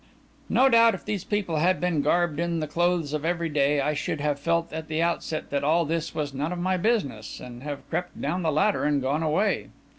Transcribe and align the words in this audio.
No 0.49 0.67
doubt, 0.67 0.95
if 0.95 1.05
these 1.05 1.23
people 1.23 1.57
had 1.57 1.79
been 1.79 2.01
garbed 2.01 2.39
in 2.39 2.59
the 2.59 2.65
clothes 2.65 3.13
of 3.13 3.23
every 3.23 3.49
day, 3.49 3.79
I 3.81 3.93
should 3.93 4.19
have 4.19 4.39
felt 4.39 4.73
at 4.73 4.87
the 4.87 4.99
outset 4.99 5.51
that 5.51 5.63
all 5.63 5.85
this 5.85 6.15
was 6.15 6.33
none 6.33 6.51
of 6.51 6.57
my 6.57 6.75
business, 6.75 7.39
and 7.39 7.61
have 7.61 7.87
crept 7.87 8.19
down 8.19 8.41
the 8.41 8.51
ladder 8.51 8.83
and 8.83 8.99
gone 8.99 9.21
away. 9.21 9.67